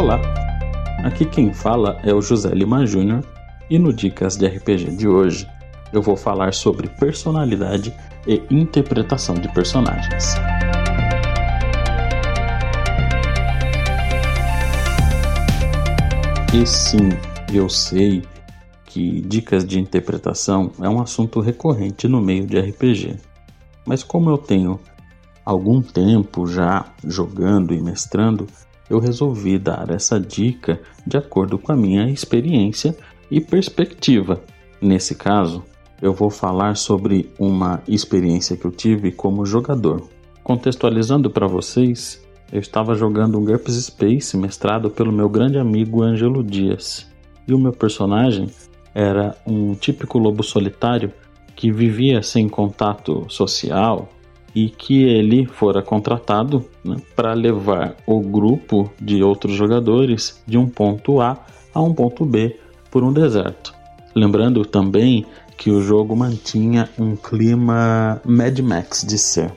Olá, 0.00 0.18
aqui 1.04 1.26
quem 1.26 1.52
fala 1.52 2.00
é 2.02 2.14
o 2.14 2.22
José 2.22 2.48
Lima 2.54 2.86
Júnior 2.86 3.22
e 3.68 3.78
no 3.78 3.92
Dicas 3.92 4.34
de 4.34 4.46
RPG 4.46 4.96
de 4.96 5.06
hoje 5.06 5.46
eu 5.92 6.00
vou 6.00 6.16
falar 6.16 6.54
sobre 6.54 6.88
personalidade 6.88 7.94
e 8.26 8.42
interpretação 8.50 9.34
de 9.34 9.46
personagens. 9.52 10.36
E 16.54 16.64
sim, 16.64 17.10
eu 17.52 17.68
sei 17.68 18.22
que 18.86 19.20
dicas 19.20 19.66
de 19.66 19.78
interpretação 19.78 20.72
é 20.80 20.88
um 20.88 21.02
assunto 21.02 21.40
recorrente 21.40 22.08
no 22.08 22.22
meio 22.22 22.46
de 22.46 22.58
RPG. 22.58 23.18
Mas 23.84 24.02
como 24.02 24.30
eu 24.30 24.38
tenho 24.38 24.80
algum 25.44 25.82
tempo 25.82 26.46
já 26.46 26.86
jogando 27.04 27.74
e 27.74 27.82
mestrando, 27.82 28.46
eu 28.90 28.98
resolvi 28.98 29.56
dar 29.56 29.88
essa 29.88 30.18
dica 30.18 30.80
de 31.06 31.16
acordo 31.16 31.56
com 31.56 31.70
a 31.70 31.76
minha 31.76 32.10
experiência 32.10 32.96
e 33.30 33.40
perspectiva. 33.40 34.42
Nesse 34.82 35.14
caso, 35.14 35.62
eu 36.02 36.12
vou 36.12 36.28
falar 36.28 36.76
sobre 36.76 37.30
uma 37.38 37.80
experiência 37.86 38.56
que 38.56 38.64
eu 38.64 38.72
tive 38.72 39.12
como 39.12 39.46
jogador. 39.46 40.08
Contextualizando 40.42 41.30
para 41.30 41.46
vocês, 41.46 42.20
eu 42.52 42.58
estava 42.58 42.96
jogando 42.96 43.38
um 43.38 43.44
GURPS 43.44 43.84
Space 43.84 44.36
mestrado 44.36 44.90
pelo 44.90 45.12
meu 45.12 45.28
grande 45.28 45.58
amigo 45.58 46.02
Ângelo 46.02 46.42
Dias. 46.42 47.06
E 47.46 47.54
o 47.54 47.58
meu 47.58 47.72
personagem 47.72 48.50
era 48.92 49.36
um 49.46 49.74
típico 49.74 50.18
lobo 50.18 50.42
solitário 50.42 51.12
que 51.54 51.70
vivia 51.70 52.22
sem 52.22 52.48
contato 52.48 53.26
social 53.28 54.08
e 54.54 54.68
que 54.68 55.02
ele 55.04 55.46
fora 55.46 55.82
contratado 55.82 56.64
né, 56.84 56.96
para 57.14 57.32
levar 57.32 57.96
o 58.06 58.20
grupo 58.20 58.90
de 59.00 59.22
outros 59.22 59.54
jogadores 59.54 60.42
de 60.46 60.58
um 60.58 60.68
ponto 60.68 61.20
A 61.20 61.38
a 61.72 61.80
um 61.80 61.94
ponto 61.94 62.24
B 62.24 62.58
por 62.90 63.04
um 63.04 63.12
deserto. 63.12 63.72
Lembrando 64.14 64.64
também 64.64 65.24
que 65.56 65.70
o 65.70 65.80
jogo 65.80 66.16
mantinha 66.16 66.88
um 66.98 67.14
clima 67.14 68.20
Mad 68.24 68.58
Max 68.60 69.04
de 69.06 69.18
ser. 69.18 69.52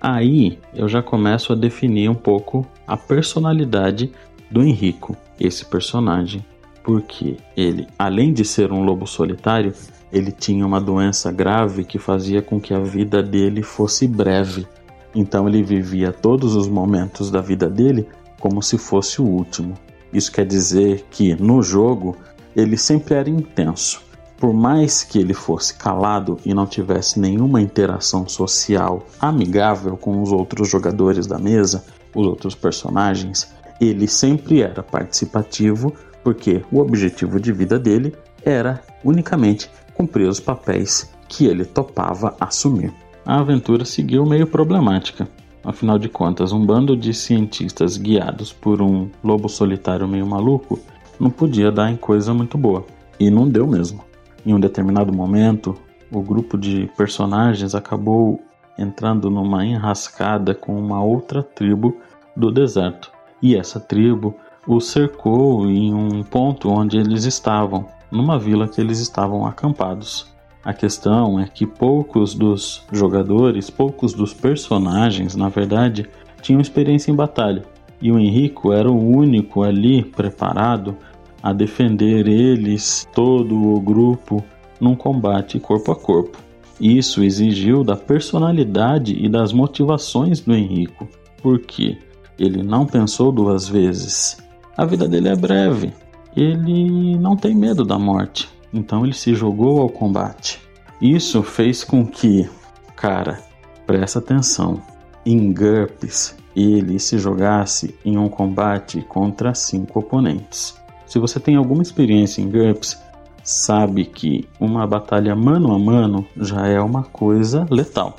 Aí 0.00 0.58
eu 0.74 0.88
já 0.88 1.02
começo 1.02 1.52
a 1.52 1.56
definir 1.56 2.08
um 2.08 2.14
pouco 2.14 2.66
a 2.86 2.96
personalidade 2.96 4.10
do 4.50 4.62
Henrico, 4.62 5.14
esse 5.38 5.64
personagem, 5.64 6.44
porque 6.82 7.36
ele, 7.56 7.86
além 7.98 8.32
de 8.32 8.44
ser 8.44 8.72
um 8.72 8.82
lobo 8.82 9.06
solitário, 9.06 9.74
ele 10.12 10.32
tinha 10.32 10.66
uma 10.66 10.80
doença 10.80 11.30
grave 11.30 11.84
que 11.84 11.98
fazia 11.98 12.42
com 12.42 12.60
que 12.60 12.74
a 12.74 12.80
vida 12.80 13.22
dele 13.22 13.62
fosse 13.62 14.06
breve. 14.06 14.66
Então 15.14 15.48
ele 15.48 15.62
vivia 15.62 16.12
todos 16.12 16.54
os 16.54 16.68
momentos 16.68 17.30
da 17.30 17.40
vida 17.40 17.68
dele 17.68 18.08
como 18.38 18.62
se 18.62 18.78
fosse 18.78 19.20
o 19.20 19.24
último. 19.24 19.74
Isso 20.12 20.32
quer 20.32 20.46
dizer 20.46 21.04
que 21.10 21.34
no 21.34 21.62
jogo 21.62 22.16
ele 22.56 22.76
sempre 22.76 23.14
era 23.14 23.30
intenso. 23.30 24.02
Por 24.36 24.52
mais 24.52 25.04
que 25.04 25.18
ele 25.18 25.34
fosse 25.34 25.74
calado 25.74 26.38
e 26.44 26.54
não 26.54 26.66
tivesse 26.66 27.20
nenhuma 27.20 27.60
interação 27.60 28.26
social 28.26 29.06
amigável 29.20 29.96
com 29.96 30.22
os 30.22 30.32
outros 30.32 30.68
jogadores 30.68 31.26
da 31.26 31.38
mesa, 31.38 31.84
os 32.14 32.26
outros 32.26 32.54
personagens, 32.54 33.52
ele 33.80 34.08
sempre 34.08 34.62
era 34.62 34.82
participativo 34.82 35.92
porque 36.24 36.62
o 36.72 36.80
objetivo 36.80 37.38
de 37.38 37.52
vida 37.52 37.78
dele 37.78 38.14
era 38.44 38.82
unicamente 39.04 39.70
cumprir 40.00 40.26
os 40.26 40.40
papéis 40.40 41.12
que 41.28 41.44
ele 41.44 41.62
topava 41.62 42.34
assumir. 42.40 42.90
A 43.26 43.38
aventura 43.40 43.84
seguiu 43.84 44.24
meio 44.24 44.46
problemática. 44.46 45.28
Afinal 45.62 45.98
de 45.98 46.08
contas, 46.08 46.52
um 46.52 46.64
bando 46.64 46.96
de 46.96 47.12
cientistas 47.12 47.98
guiados 47.98 48.50
por 48.50 48.80
um 48.80 49.10
lobo 49.22 49.46
solitário 49.46 50.08
meio 50.08 50.26
maluco 50.26 50.80
não 51.20 51.28
podia 51.28 51.70
dar 51.70 51.90
em 51.90 51.98
coisa 51.98 52.32
muito 52.32 52.56
boa. 52.56 52.86
E 53.18 53.30
não 53.30 53.46
deu 53.46 53.66
mesmo. 53.66 54.02
Em 54.46 54.54
um 54.54 54.58
determinado 54.58 55.12
momento, 55.12 55.76
o 56.10 56.22
grupo 56.22 56.56
de 56.56 56.90
personagens 56.96 57.74
acabou 57.74 58.40
entrando 58.78 59.28
numa 59.28 59.66
enrascada 59.66 60.54
com 60.54 60.80
uma 60.80 61.04
outra 61.04 61.42
tribo 61.42 61.94
do 62.34 62.50
deserto. 62.50 63.12
E 63.42 63.54
essa 63.54 63.78
tribo 63.78 64.34
o 64.72 64.80
cercou 64.80 65.68
em 65.68 65.92
um 65.92 66.22
ponto 66.22 66.70
onde 66.70 66.96
eles 66.96 67.24
estavam, 67.24 67.86
numa 68.08 68.38
vila 68.38 68.68
que 68.68 68.80
eles 68.80 69.00
estavam 69.00 69.44
acampados. 69.44 70.28
A 70.64 70.72
questão 70.72 71.40
é 71.40 71.48
que 71.48 71.66
poucos 71.66 72.34
dos 72.34 72.80
jogadores, 72.92 73.68
poucos 73.68 74.14
dos 74.14 74.32
personagens, 74.32 75.34
na 75.34 75.48
verdade, 75.48 76.08
tinham 76.40 76.60
experiência 76.60 77.10
em 77.10 77.16
batalha. 77.16 77.64
E 78.00 78.12
o 78.12 78.18
Henrico 78.18 78.72
era 78.72 78.88
o 78.88 78.96
único 78.96 79.64
ali 79.64 80.04
preparado 80.04 80.96
a 81.42 81.52
defender 81.52 82.28
eles, 82.28 83.08
todo 83.12 83.74
o 83.74 83.80
grupo, 83.80 84.40
num 84.80 84.94
combate 84.94 85.58
corpo 85.58 85.90
a 85.90 85.96
corpo. 85.96 86.38
Isso 86.80 87.24
exigiu 87.24 87.82
da 87.82 87.96
personalidade 87.96 89.16
e 89.20 89.28
das 89.28 89.52
motivações 89.52 90.38
do 90.38 90.54
Henrico, 90.54 91.08
porque 91.42 91.98
ele 92.38 92.62
não 92.62 92.86
pensou 92.86 93.32
duas 93.32 93.68
vezes. 93.68 94.48
A 94.80 94.86
vida 94.86 95.06
dele 95.06 95.28
é 95.28 95.36
breve, 95.36 95.92
ele 96.34 97.14
não 97.18 97.36
tem 97.36 97.54
medo 97.54 97.84
da 97.84 97.98
morte, 97.98 98.48
então 98.72 99.04
ele 99.04 99.12
se 99.12 99.34
jogou 99.34 99.78
ao 99.82 99.90
combate. 99.90 100.58
Isso 101.02 101.42
fez 101.42 101.84
com 101.84 102.06
que, 102.06 102.48
cara, 102.96 103.42
presta 103.86 104.20
atenção, 104.20 104.80
em 105.26 105.52
GURPS 105.52 106.34
ele 106.56 106.98
se 106.98 107.18
jogasse 107.18 107.94
em 108.02 108.16
um 108.16 108.26
combate 108.30 109.02
contra 109.02 109.52
cinco 109.52 109.98
oponentes. 109.98 110.74
Se 111.04 111.18
você 111.18 111.38
tem 111.38 111.56
alguma 111.56 111.82
experiência 111.82 112.40
em 112.40 112.48
GURPS, 112.48 112.98
sabe 113.44 114.06
que 114.06 114.48
uma 114.58 114.86
batalha 114.86 115.36
mano 115.36 115.74
a 115.74 115.78
mano 115.78 116.26
já 116.38 116.66
é 116.66 116.80
uma 116.80 117.02
coisa 117.02 117.66
letal. 117.70 118.16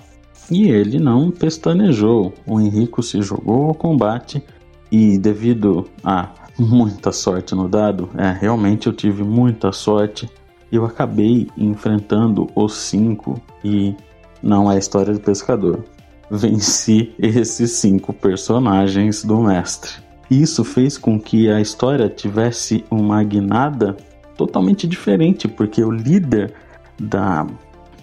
E 0.52 0.70
ele 0.70 1.00
não 1.00 1.32
pestanejou. 1.32 2.32
O 2.46 2.62
Henrico 2.62 3.02
se 3.02 3.20
jogou 3.20 3.70
ao 3.70 3.74
combate 3.74 4.44
e 4.92 5.18
devido 5.18 5.88
a 6.04 6.30
muita 6.58 7.12
sorte 7.12 7.56
no 7.56 7.68
dado, 7.68 8.10
é, 8.18 8.32
realmente 8.32 8.88
eu 8.88 8.94
tive 8.94 9.24
muita 9.24 9.72
sorte. 9.72 10.30
Eu 10.72 10.86
acabei 10.86 11.50
enfrentando 11.58 12.48
os 12.56 12.74
cinco 12.74 13.42
e 13.64 13.96
não 14.42 14.72
é 14.72 14.76
a 14.76 14.80
história 14.80 15.14
do 15.14 15.20
pescador. 15.20 15.84
Venci 16.30 17.14
esses 17.20 17.72
cinco 17.72 18.14
personagens 18.14 19.24
do 19.24 19.42
mestre. 19.42 19.92
Isso 20.30 20.64
fez 20.64 20.98
com 20.98 21.20
que 21.20 21.50
a 21.50 21.60
história 21.60 22.08
tivesse 22.08 22.86
uma 22.90 23.22
guinada 23.22 23.98
totalmente 24.38 24.88
diferente, 24.88 25.48
porque 25.48 25.84
o 25.84 25.92
líder 25.92 26.54
da, 26.98 27.46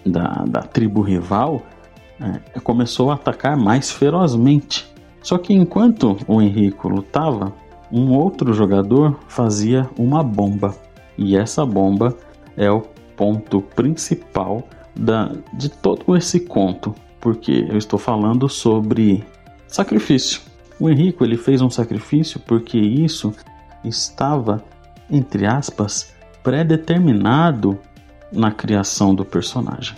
da, 0.05 0.45
da 0.47 0.61
tribo 0.61 1.01
rival 1.01 1.63
é, 2.21 2.59
começou 2.59 3.09
a 3.09 3.15
atacar 3.15 3.57
mais 3.57 3.91
ferozmente. 3.91 4.87
Só 5.23 5.37
que 5.37 5.53
enquanto 5.53 6.17
o 6.27 6.39
Henrico 6.39 6.87
lutava, 6.87 7.51
um 7.91 8.13
outro 8.13 8.53
jogador 8.53 9.19
fazia 9.27 9.89
uma 9.97 10.23
bomba. 10.23 10.75
E 11.17 11.35
essa 11.35 11.65
bomba 11.65 12.15
é 12.55 12.71
o 12.71 12.81
ponto 13.15 13.61
principal 13.61 14.67
da, 14.95 15.31
de 15.53 15.69
todo 15.69 16.15
esse 16.15 16.41
conto, 16.41 16.93
porque 17.19 17.65
eu 17.69 17.77
estou 17.77 17.99
falando 17.99 18.47
sobre 18.47 19.23
sacrifício. 19.67 20.41
O 20.79 20.89
Henrico 20.89 21.25
ele 21.25 21.37
fez 21.37 21.61
um 21.61 21.69
sacrifício 21.69 22.39
porque 22.39 22.77
isso 22.77 23.33
estava, 23.83 24.63
entre 25.09 25.45
aspas, 25.45 26.13
predeterminado 26.43 27.77
na 28.31 28.51
criação 28.51 29.13
do 29.13 29.25
personagem. 29.25 29.97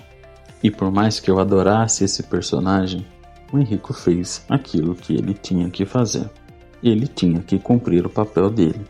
E 0.64 0.72
por 0.72 0.92
mais 0.92 1.20
que 1.20 1.30
eu 1.30 1.40
adorasse 1.40 2.04
esse 2.04 2.24
personagem, 2.24 3.06
o 3.52 3.60
Henrico 3.60 3.94
fez 3.94 4.46
aquilo 4.50 4.96
que 4.96 5.14
ele 5.14 5.34
tinha 5.34 5.70
que 5.70 5.86
fazer. 5.86 6.30
Ele 6.84 7.08
tinha 7.08 7.40
que 7.42 7.60
cumprir 7.60 8.06
o 8.06 8.10
papel 8.10 8.50
dele. 8.50 8.82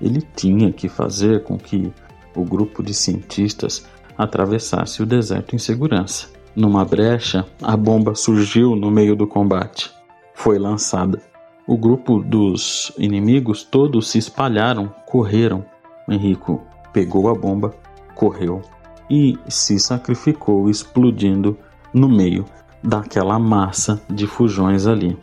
Ele 0.00 0.22
tinha 0.34 0.72
que 0.72 0.88
fazer 0.88 1.42
com 1.42 1.56
que 1.56 1.92
o 2.34 2.44
grupo 2.44 2.82
de 2.82 2.94
cientistas 2.94 3.86
atravessasse 4.16 5.02
o 5.02 5.06
deserto 5.06 5.54
em 5.54 5.58
segurança. 5.58 6.28
Numa 6.54 6.84
brecha, 6.84 7.46
a 7.62 7.76
bomba 7.76 8.14
surgiu 8.14 8.76
no 8.76 8.90
meio 8.90 9.16
do 9.16 9.26
combate. 9.26 9.90
Foi 10.34 10.58
lançada 10.58 11.20
o 11.66 11.76
grupo 11.76 12.18
dos 12.18 12.92
inimigos 12.98 13.62
todos 13.62 14.10
se 14.10 14.18
espalharam, 14.18 14.92
correram. 15.06 15.64
Henrico 16.08 16.60
pegou 16.92 17.28
a 17.28 17.34
bomba, 17.34 17.72
correu 18.14 18.60
e 19.08 19.38
se 19.48 19.78
sacrificou, 19.78 20.68
explodindo 20.68 21.56
no 21.94 22.08
meio 22.08 22.44
daquela 22.82 23.38
massa 23.38 24.02
de 24.10 24.26
fujões 24.26 24.86
ali. 24.86 25.16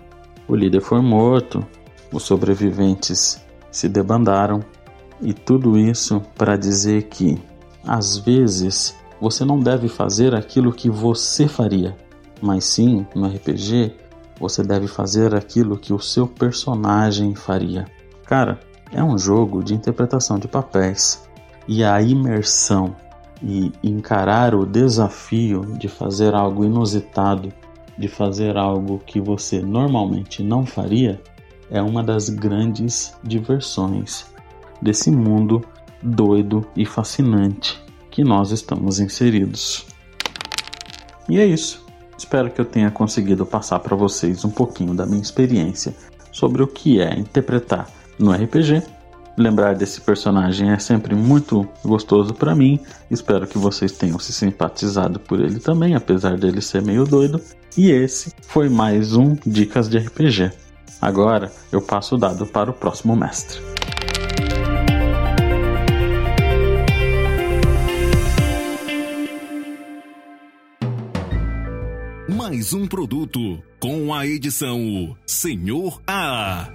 O 0.48 0.56
líder 0.56 0.81
foi 0.81 1.01
morto, 1.01 1.65
os 2.12 2.24
sobreviventes 2.24 3.42
se 3.72 3.88
debandaram 3.88 4.64
e 5.22 5.34
tudo 5.34 5.78
isso 5.78 6.22
para 6.36 6.58
dizer 6.58 7.04
que 7.04 7.42
às 7.86 8.18
vezes 8.18 8.96
você 9.20 9.44
não 9.44 9.60
deve 9.60 9.88
fazer 9.88 10.34
aquilo 10.34 10.72
que 10.72 10.90
você 10.90 11.48
faria, 11.48 11.96
mas 12.42 12.64
sim 12.66 13.06
no 13.14 13.28
RPG 13.28 13.94
você 14.40 14.64
deve 14.64 14.88
fazer 14.88 15.36
aquilo 15.36 15.78
que 15.78 15.94
o 15.94 16.00
seu 16.00 16.26
personagem 16.26 17.36
faria. 17.36 17.86
Cara, 18.26 18.60
é 18.92 19.04
um 19.04 19.18
jogo 19.18 19.64
de 19.64 19.74
interpretação 19.74 20.40
de 20.40 20.48
papéis 20.48 21.28
e 21.68 21.84
a 21.84 22.02
imersão 22.02 22.96
e 23.44 23.72
encarar 23.84 24.56
o 24.56 24.66
desafio 24.66 25.62
de 25.78 25.88
fazer 25.88 26.34
algo 26.34 26.66
inusitado, 26.66 27.52
de 27.98 28.08
fazer 28.08 28.58
algo 28.58 29.00
que 29.06 29.20
você 29.20 29.60
normalmente 29.62 30.42
não 30.42 30.66
faria, 30.66 31.22
é 31.71 31.81
uma 31.81 32.04
das 32.04 32.30
grandes 32.30 33.13
diversões 33.24 34.25
desse 34.81 35.12
mundo 35.12 35.63
doido 36.01 36.66
e 36.75 36.86
fascinante 36.86 37.80
que 38.10 38.24
nós 38.24 38.51
estamos 38.51 39.00
inseridos. 39.00 39.86
E 41.27 41.39
é 41.39 41.45
isso. 41.45 41.86
Espero 42.18 42.50
que 42.50 42.60
eu 42.60 42.66
tenha 42.66 42.92
conseguido 42.92 43.45
passar 43.45 43.80
para 43.80 43.95
vocês 43.95 44.44
um 44.44 44.50
pouquinho 44.50 44.94
da 44.94 45.06
minha 45.06 45.21
experiência 45.21 45.95
sobre 46.31 46.62
o 46.62 46.68
que 46.68 47.00
é 47.00 47.18
interpretar 47.18 47.88
no 48.18 48.31
RPG. 48.31 48.83
Lembrar 49.38 49.74
desse 49.74 50.01
personagem 50.01 50.69
é 50.69 50.80
sempre 50.80 51.15
muito 51.15 51.65
gostoso 51.86 52.33
para 52.33 52.54
mim. 52.54 52.77
Espero 53.10 53.48
que 53.48 53.57
vocês 53.57 53.94
tenham 53.94 54.19
se 54.19 54.33
simpatizado 54.33 55.18
por 55.18 55.39
ele 55.39 55.60
também, 55.60 55.95
apesar 55.95 56.38
dele 56.38 56.60
ser 56.60 56.81
meio 56.81 57.06
doido. 57.06 57.39
E 57.77 57.89
esse 57.89 58.33
foi 58.42 58.68
mais 58.68 59.15
um 59.15 59.38
Dicas 59.45 59.88
de 59.88 59.98
RPG. 59.98 60.51
Agora 61.01 61.51
eu 61.72 61.81
passo 61.81 62.16
o 62.16 62.18
dado 62.18 62.46
para 62.46 62.72
o 62.72 62.74
próximo 62.74 63.16
mestre. 63.16 63.60
mais 72.50 72.74
um 72.74 72.88
produto 72.88 73.62
com 73.80 74.12
a 74.12 74.25
edição 74.25 75.16
Senhor 75.24 76.01
A. 76.07 76.68